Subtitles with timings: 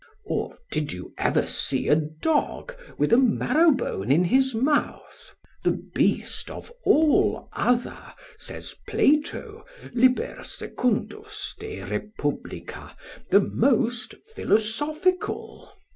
[0.25, 6.49] Or, did you ever see a dog with a marrowbone in his mouth, the beast
[6.49, 10.15] of all other, says Plato, lib.
[10.15, 11.07] 2,
[11.59, 12.95] de Republica,
[13.29, 15.71] the most philosophical?